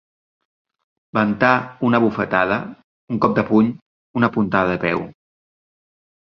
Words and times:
Ventar 1.17 1.51
una 1.89 1.99
bufetada, 2.05 2.57
un 3.17 3.21
cop 3.27 3.37
de 3.41 3.45
puny, 3.51 3.69
una 4.23 4.31
puntada 4.39 4.73
de 4.75 4.81
peu. 4.87 5.07